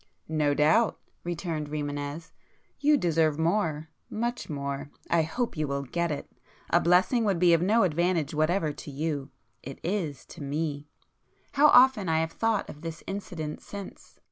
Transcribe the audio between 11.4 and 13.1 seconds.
How often I have thought of this